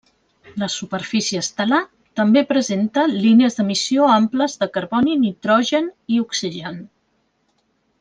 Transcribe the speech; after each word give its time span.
La 0.61 0.69
superfície 0.75 1.41
estel·lar 1.43 1.81
també 2.21 2.43
presenta 2.53 3.05
línies 3.11 3.59
d'emissió 3.61 4.09
amples 4.17 4.59
de 4.65 4.69
carboni, 4.81 5.17
nitrogen 5.29 5.95
i 6.17 6.23
oxigen. 6.29 6.85